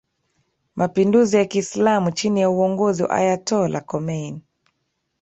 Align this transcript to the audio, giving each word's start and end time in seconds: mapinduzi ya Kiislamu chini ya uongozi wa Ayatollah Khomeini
mapinduzi 0.75 1.37
ya 1.37 1.45
Kiislamu 1.45 2.11
chini 2.11 2.41
ya 2.41 2.49
uongozi 2.49 3.03
wa 3.03 3.09
Ayatollah 3.09 3.85
Khomeini 3.85 4.41